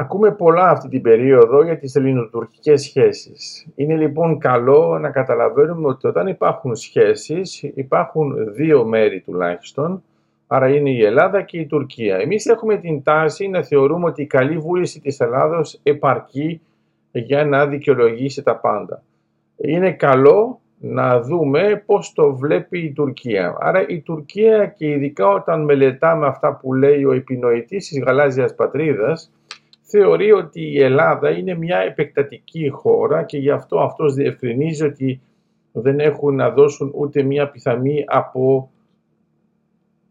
Ακούμε 0.00 0.32
πολλά 0.32 0.68
αυτή 0.68 0.88
την 0.88 1.02
περίοδο 1.02 1.62
για 1.62 1.78
τις 1.78 1.94
ελληνοτουρκικές 1.94 2.82
σχέσεις. 2.82 3.66
Είναι 3.74 3.96
λοιπόν 3.96 4.38
καλό 4.38 4.98
να 4.98 5.10
καταλαβαίνουμε 5.10 5.88
ότι 5.88 6.06
όταν 6.06 6.26
υπάρχουν 6.26 6.76
σχέσεις 6.76 7.62
υπάρχουν 7.62 8.52
δύο 8.54 8.84
μέρη 8.84 9.20
τουλάχιστον, 9.20 10.02
άρα 10.46 10.68
είναι 10.68 10.90
η 10.90 11.04
Ελλάδα 11.04 11.42
και 11.42 11.58
η 11.58 11.66
Τουρκία. 11.66 12.16
Εμείς 12.16 12.46
έχουμε 12.46 12.76
την 12.76 13.02
τάση 13.02 13.48
να 13.48 13.62
θεωρούμε 13.62 14.06
ότι 14.06 14.22
η 14.22 14.26
καλή 14.26 14.58
βούληση 14.58 15.00
της 15.00 15.20
Ελλάδος 15.20 15.80
επαρκεί 15.82 16.60
για 17.12 17.44
να 17.44 17.66
δικαιολογήσει 17.66 18.42
τα 18.42 18.56
πάντα. 18.56 19.02
Είναι 19.56 19.92
καλό 19.92 20.60
να 20.78 21.20
δούμε 21.20 21.82
πώς 21.86 22.12
το 22.12 22.36
βλέπει 22.36 22.78
η 22.78 22.92
Τουρκία. 22.92 23.56
Άρα 23.60 23.86
η 23.88 24.00
Τουρκία 24.00 24.66
και 24.66 24.88
ειδικά 24.88 25.28
όταν 25.28 25.64
μελετάμε 25.64 26.26
αυτά 26.26 26.56
που 26.56 26.74
λέει 26.74 27.04
ο 27.04 27.12
επινοητής 27.12 27.88
της 27.88 28.02
γαλάζιας 28.02 28.54
πατρίδας, 28.54 29.32
θεωρεί 29.90 30.32
ότι 30.32 30.60
η 30.60 30.82
Ελλάδα 30.82 31.30
είναι 31.30 31.54
μια 31.54 31.78
επεκτατική 31.78 32.68
χώρα 32.68 33.22
και 33.22 33.38
γι' 33.38 33.50
αυτό 33.50 33.80
αυτός 33.80 34.14
διευκρινίζει 34.14 34.84
ότι 34.84 35.20
δεν 35.72 36.00
έχουν 36.00 36.34
να 36.34 36.50
δώσουν 36.50 36.92
ούτε 36.94 37.22
μια 37.22 37.50
πιθανή 37.50 38.04
από 38.06 38.70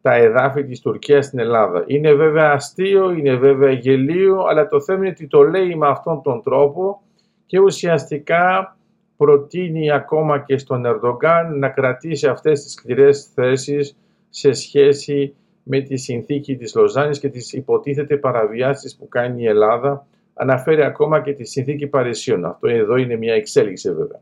τα 0.02 0.14
εδάφη 0.14 0.64
της 0.64 0.80
Τουρκίας 0.82 1.26
στην 1.26 1.40
Ελλάδα. 1.40 1.84
Είναι 1.88 2.14
βέβαια 2.14 2.52
αστείο, 2.52 3.12
είναι 3.12 3.36
βέβαια 3.36 3.72
γελίο, 3.72 4.44
αλλά 4.50 4.68
το 4.68 4.82
θέμα 4.82 5.00
είναι 5.00 5.10
ότι 5.10 5.28
το 5.28 5.42
λέει 5.42 5.76
με 5.76 5.88
αυτόν 5.88 6.22
τον 6.22 6.42
τρόπο 6.44 7.02
και 7.46 7.60
ουσιαστικά 7.60 8.78
προτείνει 9.18 9.92
ακόμα 9.92 10.40
και 10.40 10.58
στον 10.58 10.86
Ερντογκάν 10.86 11.60
να 11.60 11.70
κρατήσει 11.70 12.28
αυτές 12.28 12.64
τις 12.64 12.72
σκληρές 12.72 13.32
θέσεις 13.34 13.98
σε 14.30 14.52
σχέση 14.52 15.36
με 15.72 15.82
τη 15.82 15.98
συνθήκη 15.98 16.58
της 16.58 16.76
Λοζάνης 16.76 17.20
και 17.20 17.30
τις 17.30 17.54
υποτίθεται 17.54 18.18
παραβιάσεις 18.18 18.98
που 18.98 19.08
κάνει 19.08 19.42
η 19.42 19.46
Ελλάδα. 19.46 20.06
Αναφέρει 20.34 20.84
ακόμα 20.84 21.22
και 21.22 21.34
τη 21.34 21.44
συνθήκη 21.46 21.88
Παρισίων. 21.88 22.46
Αυτό 22.46 22.68
εδώ 22.68 22.96
είναι 22.96 23.16
μια 23.16 23.34
εξέλιξη 23.34 23.94
βέβαια. 23.94 24.22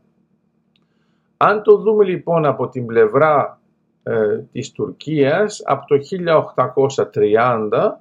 Αν 1.36 1.62
το 1.62 1.76
δούμε 1.76 2.04
λοιπόν 2.04 2.44
από 2.44 2.68
την 2.68 2.86
πλευρά 2.86 3.60
ε, 4.02 4.38
της 4.52 4.72
Τουρκίας, 4.72 5.62
από 5.64 5.86
το 5.86 5.96
1830 7.12 7.92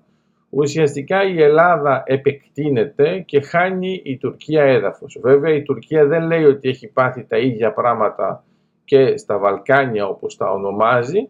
ουσιαστικά 0.49 1.23
η 1.23 1.41
Ελλάδα 1.41 2.03
επεκτείνεται 2.05 3.19
και 3.19 3.41
χάνει 3.41 4.01
η 4.03 4.17
Τουρκία 4.17 4.63
έδαφος. 4.63 5.17
Βέβαια 5.21 5.53
η 5.53 5.63
Τουρκία 5.63 6.05
δεν 6.05 6.23
λέει 6.23 6.43
ότι 6.43 6.69
έχει 6.69 6.87
πάθει 6.87 7.25
τα 7.25 7.37
ίδια 7.37 7.73
πράγματα 7.73 8.43
και 8.85 9.17
στα 9.17 9.37
Βαλκάνια 9.37 10.07
όπως 10.07 10.37
τα 10.37 10.51
ονομάζει, 10.51 11.29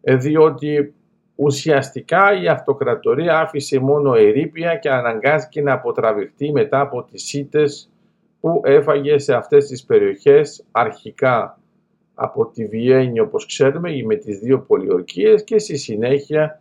ε, 0.00 0.16
διότι 0.16 0.94
ουσιαστικά 1.34 2.42
η 2.42 2.48
αυτοκρατορία 2.48 3.38
άφησε 3.38 3.78
μόνο 3.78 4.14
ερήπια 4.14 4.76
και 4.76 4.90
αναγκάστηκε 4.90 5.62
να 5.62 5.72
αποτραβηχτεί 5.72 6.52
μετά 6.52 6.80
από 6.80 7.02
τις 7.02 7.22
σύτες 7.22 7.90
που 8.40 8.60
έφαγε 8.64 9.18
σε 9.18 9.34
αυτές 9.34 9.66
τις 9.66 9.84
περιοχές 9.84 10.64
αρχικά 10.70 11.58
από 12.14 12.46
τη 12.46 12.66
Βιέννη 12.66 13.20
όπως 13.20 13.46
ξέρουμε 13.46 14.02
με 14.04 14.14
τις 14.14 14.38
δύο 14.38 14.60
πολιορκίες 14.60 15.44
και 15.44 15.58
στη 15.58 15.76
συνέχεια 15.76 16.60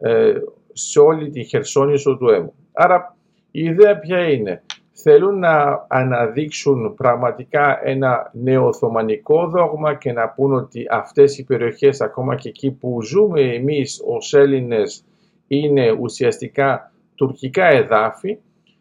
ε, 0.00 0.34
σε 0.72 1.00
όλη 1.00 1.30
τη 1.30 1.44
Χερσόνησο 1.44 2.16
του 2.16 2.28
Έμου. 2.28 2.54
Άρα 2.72 3.16
η 3.50 3.64
ιδέα 3.64 3.98
ποια 3.98 4.28
είναι; 4.28 4.62
Θέλουν 4.96 5.38
να 5.38 5.86
αναδείξουν 5.88 6.94
πραγματικά 6.94 7.80
ένα 7.82 8.30
νεοοθωμανικό 8.32 9.46
δόγμα 9.48 9.94
και 9.94 10.12
να 10.12 10.28
πούν 10.28 10.52
ότι 10.52 10.86
αυτές 10.90 11.38
οι 11.38 11.44
περιοχές 11.44 12.00
ακόμα 12.00 12.34
και 12.34 12.48
εκεί 12.48 12.70
που 12.70 13.02
ζούμε 13.02 13.40
εμείς 13.40 14.02
ως 14.06 14.34
Έλληνες 14.34 15.04
είναι 15.46 15.90
ουσιαστικά 15.90 16.92
τουρκικά 17.14 17.66
εδάφη 17.66 18.38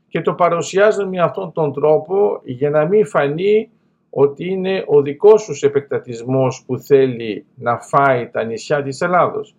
και 0.07 0.21
το 0.21 0.33
παρουσιάζουν 0.33 1.07
με 1.07 1.19
αυτόν 1.19 1.51
τον 1.51 1.73
τρόπο 1.73 2.41
για 2.43 2.69
να 2.69 2.85
μην 2.85 3.05
φανεί 3.05 3.69
ότι 4.09 4.45
είναι 4.45 4.83
ο 4.87 5.01
δικός 5.01 5.45
τους 5.45 5.63
επεκτατισμός 5.63 6.63
που 6.65 6.77
θέλει 6.77 7.45
να 7.55 7.79
φάει 7.79 8.29
τα 8.29 8.43
νησιά 8.43 8.83
της 8.83 9.01
Ελλάδος. 9.01 9.55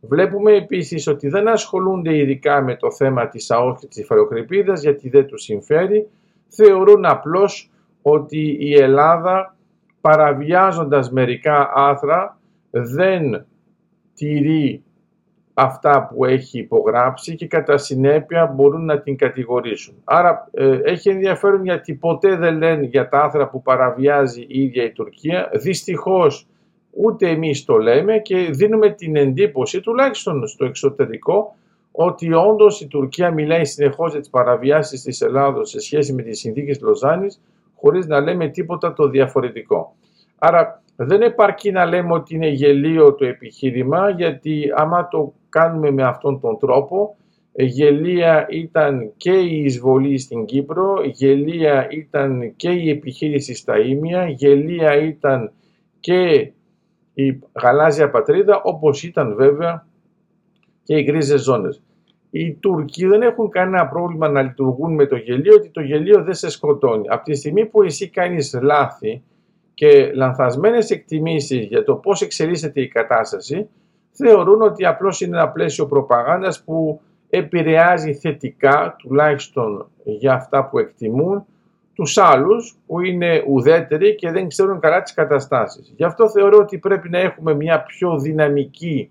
Βλέπουμε 0.00 0.52
επίσης 0.52 1.06
ότι 1.06 1.28
δεν 1.28 1.48
ασχολούνται 1.48 2.16
ειδικά 2.16 2.62
με 2.62 2.76
το 2.76 2.92
θέμα 2.92 3.28
της 3.28 3.50
ΑΟΣ 3.50 3.80
και 3.80 3.86
της 3.86 4.80
γιατί 4.80 5.08
δεν 5.08 5.26
τους 5.26 5.42
συμφέρει. 5.42 6.08
Θεωρούν 6.48 7.04
απλώς 7.04 7.70
ότι 8.02 8.56
η 8.60 8.74
Ελλάδα 8.74 9.56
παραβιάζοντας 10.00 11.10
μερικά 11.10 11.72
άθρα 11.74 12.38
δεν 12.70 13.46
τηρεί 14.14 14.84
αυτά 15.54 16.06
που 16.06 16.24
έχει 16.24 16.58
υπογράψει 16.58 17.34
και 17.34 17.46
κατά 17.46 17.78
συνέπεια 17.78 18.46
μπορούν 18.46 18.84
να 18.84 19.00
την 19.00 19.16
κατηγορήσουν. 19.16 19.94
Άρα 20.04 20.48
ε, 20.52 20.78
έχει 20.82 21.08
ενδιαφέρον 21.08 21.64
γιατί 21.64 21.94
ποτέ 21.94 22.36
δεν 22.36 22.56
λένε 22.56 22.86
για 22.86 23.08
τα 23.08 23.20
άθρα 23.20 23.48
που 23.48 23.62
παραβιάζει 23.62 24.40
η 24.48 24.62
ίδια 24.62 24.84
η 24.84 24.92
Τουρκία. 24.92 25.50
Δυστυχώς 25.52 26.46
ούτε 26.90 27.28
εμείς 27.28 27.64
το 27.64 27.76
λέμε 27.76 28.18
και 28.18 28.36
δίνουμε 28.36 28.90
την 28.90 29.16
εντύπωση, 29.16 29.80
τουλάχιστον 29.80 30.46
στο 30.46 30.64
εξωτερικό, 30.64 31.54
ότι 31.92 32.32
όντως 32.32 32.80
η 32.80 32.86
Τουρκία 32.86 33.30
μιλάει 33.30 33.64
συνεχώς 33.64 34.10
για 34.10 34.20
τις 34.20 34.30
παραβιάσεις 34.30 35.02
της 35.02 35.20
Ελλάδος 35.20 35.70
σε 35.70 35.80
σχέση 35.80 36.12
με 36.12 36.22
τις 36.22 36.38
συνθήκες 36.38 36.80
Λοζάνης, 36.80 37.40
χωρίς 37.74 38.06
να 38.06 38.20
λέμε 38.20 38.48
τίποτα 38.48 38.92
το 38.92 39.08
διαφορετικό. 39.08 39.94
Άρα 40.38 40.82
δεν 40.96 41.22
επαρκεί 41.22 41.70
να 41.70 41.84
λέμε 41.84 42.12
ότι 42.12 42.34
είναι 42.34 42.48
γελίο 42.48 43.14
το 43.14 43.24
επιχείρημα, 43.24 44.10
γιατί 44.10 44.72
άμα 44.76 45.08
το 45.08 45.32
κάνουμε 45.48 45.90
με 45.90 46.02
αυτόν 46.02 46.40
τον 46.40 46.58
τρόπο, 46.58 47.16
γελία 47.52 48.46
ήταν 48.50 49.12
και 49.16 49.32
η 49.32 49.64
εισβολή 49.64 50.18
στην 50.18 50.44
Κύπρο, 50.44 51.02
γελία 51.04 51.86
ήταν 51.90 52.52
και 52.56 52.70
η 52.70 52.90
επιχείρηση 52.90 53.54
στα 53.54 53.78
Ήμια, 53.78 54.28
γελία 54.28 54.96
ήταν 54.96 55.52
και 56.00 56.50
η 57.14 57.38
γαλάζια 57.62 58.10
πατρίδα 58.10 58.60
όπως 58.62 59.02
ήταν 59.02 59.34
βέβαια 59.34 59.86
και 60.82 60.96
οι 60.96 61.02
γκρίζες 61.02 61.42
ζώνες. 61.42 61.82
Οι 62.30 62.52
Τούρκοι 62.52 63.06
δεν 63.06 63.22
έχουν 63.22 63.50
κανένα 63.50 63.88
πρόβλημα 63.88 64.28
να 64.28 64.42
λειτουργούν 64.42 64.94
με 64.94 65.06
το 65.06 65.16
γελίο, 65.16 65.54
ότι 65.54 65.68
το 65.68 65.80
γελίο 65.80 66.22
δεν 66.22 66.34
σε 66.34 66.50
σκοτώνει. 66.50 67.08
Από 67.08 67.24
τη 67.24 67.34
στιγμή 67.34 67.66
που 67.66 67.82
εσύ 67.82 68.08
κάνεις 68.08 68.58
λάθη 68.62 69.22
και 69.74 70.12
λανθασμένες 70.14 70.90
εκτιμήσεις 70.90 71.66
για 71.66 71.84
το 71.84 71.94
πώς 71.94 72.22
εξελίσσεται 72.22 72.80
η 72.80 72.88
κατάσταση, 72.88 73.68
θεωρούν 74.10 74.62
ότι 74.62 74.84
απλώς 74.86 75.20
είναι 75.20 75.36
ένα 75.36 75.48
πλαίσιο 75.48 75.86
προπαγάνδας 75.86 76.62
που 76.62 77.00
επηρεάζει 77.30 78.14
θετικά, 78.14 78.96
τουλάχιστον 78.98 79.90
για 80.04 80.32
αυτά 80.32 80.68
που 80.68 80.78
εκτιμούν, 80.78 81.44
τους 82.00 82.18
άλλους 82.18 82.76
που 82.86 83.00
είναι 83.00 83.44
ουδέτεροι 83.46 84.14
και 84.14 84.30
δεν 84.30 84.48
ξέρουν 84.48 84.80
καλά 84.80 85.02
τις 85.02 85.14
καταστάσεις. 85.14 85.92
Γι' 85.96 86.04
αυτό 86.04 86.30
θεωρώ 86.30 86.58
ότι 86.58 86.78
πρέπει 86.78 87.08
να 87.08 87.18
έχουμε 87.18 87.54
μια 87.54 87.82
πιο 87.82 88.18
δυναμική 88.18 89.10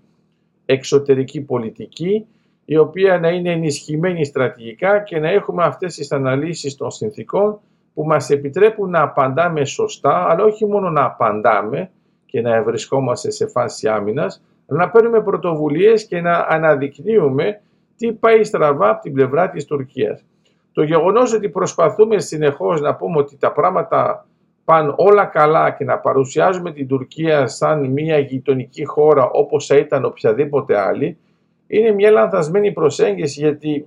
εξωτερική 0.64 1.40
πολιτική 1.40 2.26
η 2.64 2.76
οποία 2.76 3.18
να 3.18 3.28
είναι 3.28 3.52
ενισχυμένη 3.52 4.24
στρατηγικά 4.24 5.02
και 5.02 5.18
να 5.18 5.30
έχουμε 5.30 5.64
αυτές 5.64 5.94
τις 5.94 6.12
αναλύσεις 6.12 6.76
των 6.76 6.90
συνθήκων 6.90 7.60
που 7.94 8.04
μας 8.04 8.30
επιτρέπουν 8.30 8.90
να 8.90 9.02
απαντάμε 9.02 9.64
σωστά, 9.64 10.26
αλλά 10.28 10.44
όχι 10.44 10.66
μόνο 10.66 10.90
να 10.90 11.04
απαντάμε 11.04 11.90
και 12.26 12.40
να 12.40 12.54
ευρισκόμαστε 12.54 13.30
σε 13.30 13.46
φάση 13.46 13.88
άμυνας, 13.88 14.42
αλλά 14.68 14.78
να 14.78 14.90
παίρνουμε 14.90 15.22
πρωτοβουλίες 15.22 16.06
και 16.06 16.20
να 16.20 16.46
αναδεικνύουμε 16.48 17.60
τι 17.96 18.12
πάει 18.12 18.44
στραβά 18.44 18.90
από 18.90 19.02
την 19.02 19.12
πλευρά 19.12 19.50
της 19.50 19.64
Τουρκίας. 19.64 20.24
Το 20.72 20.82
γεγονός 20.82 21.32
ότι 21.32 21.48
προσπαθούμε 21.48 22.18
συνεχώς 22.18 22.80
να 22.80 22.94
πούμε 22.94 23.18
ότι 23.18 23.36
τα 23.36 23.52
πράγματα 23.52 24.26
πάνε 24.64 24.94
όλα 24.96 25.24
καλά 25.24 25.70
και 25.70 25.84
να 25.84 25.98
παρουσιάζουμε 25.98 26.72
την 26.72 26.88
Τουρκία 26.88 27.46
σαν 27.46 27.90
μια 27.92 28.18
γειτονική 28.18 28.84
χώρα 28.84 29.30
όπως 29.30 29.66
θα 29.66 29.76
ήταν 29.76 30.04
οποιαδήποτε 30.04 30.78
άλλη, 30.78 31.18
είναι 31.66 31.92
μια 31.92 32.10
λανθασμένη 32.10 32.72
προσέγγιση 32.72 33.40
γιατί 33.40 33.86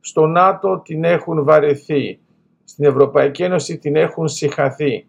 στο 0.00 0.26
ΝΑΤΟ 0.26 0.82
την 0.84 1.04
έχουν 1.04 1.44
βαρεθεί, 1.44 2.18
στην 2.64 2.84
Ευρωπαϊκή 2.84 3.42
Ένωση 3.42 3.78
την 3.78 3.96
έχουν 3.96 4.28
συχαθεί 4.28 5.06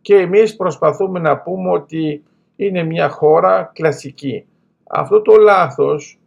και 0.00 0.14
εμείς 0.14 0.56
προσπαθούμε 0.56 1.18
να 1.18 1.38
πούμε 1.38 1.70
ότι 1.70 2.22
είναι 2.56 2.82
μια 2.82 3.08
χώρα 3.08 3.70
κλασική. 3.74 4.44
Αυτό 4.90 5.22
το 5.22 5.36
λάθος 5.36 6.17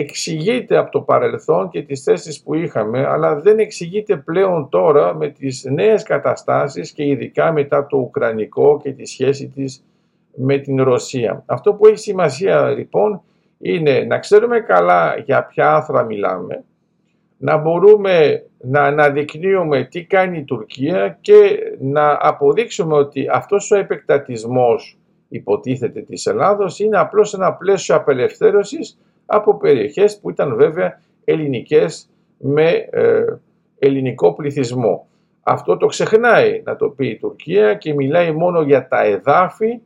εξηγείται 0.00 0.76
από 0.76 0.90
το 0.90 1.00
παρελθόν 1.00 1.68
και 1.68 1.82
τις 1.82 2.02
θέσεις 2.02 2.42
που 2.42 2.54
είχαμε, 2.54 3.06
αλλά 3.06 3.40
δεν 3.40 3.58
εξηγείται 3.58 4.16
πλέον 4.16 4.68
τώρα 4.68 5.14
με 5.14 5.28
τις 5.28 5.64
νέες 5.64 6.02
καταστάσεις 6.02 6.92
και 6.92 7.04
ειδικά 7.04 7.52
μετά 7.52 7.86
το 7.86 7.96
Ουκρανικό 7.96 8.80
και 8.82 8.92
τη 8.92 9.06
σχέση 9.06 9.48
της 9.48 9.84
με 10.34 10.58
την 10.58 10.82
Ρωσία. 10.82 11.42
Αυτό 11.46 11.74
που 11.74 11.86
έχει 11.86 11.98
σημασία 11.98 12.68
λοιπόν 12.68 13.22
είναι 13.58 14.04
να 14.08 14.18
ξέρουμε 14.18 14.60
καλά 14.60 15.16
για 15.24 15.44
ποια 15.44 15.74
άθρα 15.74 16.04
μιλάμε, 16.04 16.64
να 17.38 17.56
μπορούμε 17.56 18.44
να 18.58 18.82
αναδεικνύουμε 18.82 19.84
τι 19.84 20.04
κάνει 20.04 20.38
η 20.38 20.44
Τουρκία 20.44 21.18
και 21.20 21.58
να 21.80 22.18
αποδείξουμε 22.20 22.94
ότι 22.94 23.26
αυτός 23.32 23.70
ο 23.70 23.76
επεκτατισμός 23.76 24.98
υποτίθεται 25.28 26.00
της 26.00 26.26
Ελλάδος 26.26 26.78
είναι 26.78 26.98
απλώς 26.98 27.34
ένα 27.34 27.52
πλαίσιο 27.52 27.94
απελευθέρωσης 27.94 28.98
από 29.30 29.56
περιοχές 29.56 30.20
που 30.20 30.30
ήταν 30.30 30.56
βέβαια 30.56 31.00
ελληνικές 31.24 32.08
με 32.38 32.70
ε, 32.90 33.24
ελληνικό 33.78 34.34
πληθυσμό. 34.34 35.06
Αυτό 35.42 35.76
το 35.76 35.86
ξεχνάει 35.86 36.62
να 36.64 36.76
το 36.76 36.88
πει 36.88 37.06
η 37.06 37.16
Τουρκία 37.16 37.74
και 37.74 37.94
μιλάει 37.94 38.32
μόνο 38.32 38.62
για 38.62 38.88
τα 38.88 39.04
εδάφη 39.04 39.80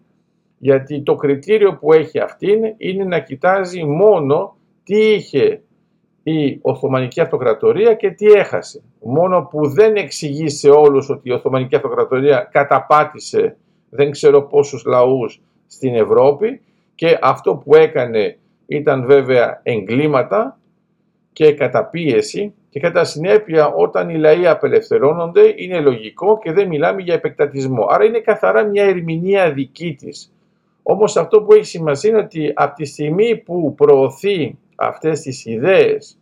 γιατί 0.59 1.03
το 1.03 1.15
κριτήριο 1.15 1.75
που 1.75 1.93
έχει 1.93 2.19
αυτήν 2.19 2.61
είναι 2.77 3.05
να 3.05 3.19
κοιτάζει 3.21 3.85
μόνο 3.85 4.57
τι 4.85 5.13
είχε 5.13 5.63
η 6.23 6.59
Οθωμανική 6.63 7.21
Αυτοκρατορία 7.21 7.95
και 7.95 8.11
τι 8.11 8.27
έχασε. 8.27 8.83
Μόνο 9.01 9.49
που 9.51 9.69
δεν 9.69 9.97
εξηγεί 9.97 10.49
σε 10.49 10.71
όλους 10.71 11.11
ότι 11.11 11.29
η 11.29 11.33
Οθωμανική 11.33 11.77
Αυτοκρατορία 11.77 12.49
καταπάτησε 12.53 13.57
δεν 13.91 14.11
ξέρω 14.11 14.43
πόσους 14.43 14.85
λαούς 14.85 15.41
στην 15.67 15.95
Ευρώπη 15.95 16.61
και 16.95 17.19
αυτό 17.23 17.55
που 17.55 17.75
έκανε 17.75 18.39
ήταν 18.67 19.07
βέβαια 19.07 19.61
εγκλήματα 19.63 20.59
και 21.33 21.53
καταπίεση 21.53 22.55
και 22.71 22.81
κατά 22.81 23.05
συνέπεια 23.05 23.67
όταν 23.69 24.09
οι 24.09 24.19
λαοί 24.19 24.47
απελευθερώνονται 24.47 25.53
είναι 25.57 25.81
λογικό 25.81 26.39
και 26.39 26.53
δεν 26.53 26.69
μιλάμε 26.69 27.03
για 27.03 27.15
επεκτατισμό. 27.15 27.87
Άρα 27.91 28.05
είναι 28.05 28.21
καθαρά 28.21 28.65
μια 28.65 28.85
ερμηνεία 28.85 29.53
δική 29.53 29.95
της. 29.99 30.33
Όμως 30.83 31.17
αυτό 31.17 31.43
που 31.43 31.53
έχει 31.53 31.65
σημασία 31.65 32.11
είναι 32.11 32.19
ότι 32.19 32.53
από 32.55 32.75
τη 32.75 32.85
στιγμή 32.85 33.37
που 33.37 33.75
προωθεί 33.75 34.59
αυτές 34.77 35.21
τις 35.21 35.45
ιδέες 35.45 36.19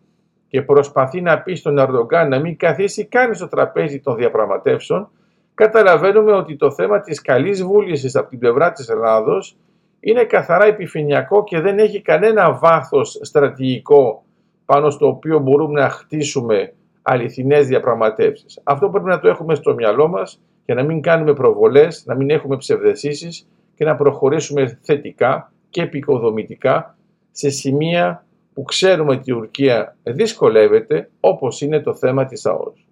και 0.48 0.62
προσπαθεί 0.62 1.20
να 1.20 1.40
πει 1.40 1.54
στον 1.54 1.78
Αρδογκάν 1.78 2.28
να 2.28 2.40
μην 2.40 2.56
καθίσει 2.56 3.04
καν 3.04 3.34
στο 3.34 3.48
τραπέζι 3.48 4.00
των 4.00 4.16
διαπραγματεύσεων, 4.16 5.10
καταλαβαίνουμε 5.54 6.32
ότι 6.32 6.56
το 6.56 6.70
θέμα 6.70 7.00
της 7.00 7.20
καλής 7.20 7.62
βούλησης 7.62 8.16
από 8.16 8.28
την 8.28 8.38
πλευρά 8.38 8.72
της 8.72 8.88
Ελλάδος 8.88 9.56
είναι 10.04 10.24
καθαρά 10.24 10.64
επιφυνειακό 10.64 11.44
και 11.44 11.60
δεν 11.60 11.78
έχει 11.78 12.00
κανένα 12.00 12.52
βάθος 12.52 13.18
στρατηγικό 13.22 14.24
πάνω 14.64 14.90
στο 14.90 15.06
οποίο 15.06 15.38
μπορούμε 15.38 15.80
να 15.80 15.88
χτίσουμε 15.88 16.72
αληθινές 17.02 17.66
διαπραγματεύσεις. 17.66 18.60
Αυτό 18.62 18.88
πρέπει 18.90 19.08
να 19.08 19.20
το 19.20 19.28
έχουμε 19.28 19.54
στο 19.54 19.74
μυαλό 19.74 20.08
μας 20.08 20.40
και 20.64 20.74
να 20.74 20.82
μην 20.82 21.00
κάνουμε 21.00 21.32
προβολές, 21.32 22.04
να 22.06 22.14
μην 22.14 22.30
έχουμε 22.30 22.56
ψευδεσίσεις 22.56 23.48
και 23.74 23.84
να 23.84 23.96
προχωρήσουμε 23.96 24.78
θετικά 24.82 25.52
και 25.70 25.82
επικοδομητικά 25.82 26.96
σε 27.30 27.50
σημεία 27.50 28.24
που 28.54 28.62
ξέρουμε 28.62 29.12
ότι 29.12 29.30
η 29.30 29.34
Τουρκία 29.34 29.96
δυσκολεύεται 30.02 31.10
όπως 31.20 31.60
είναι 31.60 31.80
το 31.80 31.94
θέμα 31.94 32.24
της 32.24 32.46
ΑΟΣ. 32.46 32.86